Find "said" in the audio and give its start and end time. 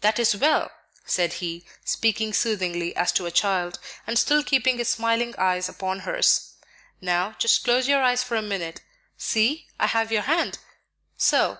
1.04-1.34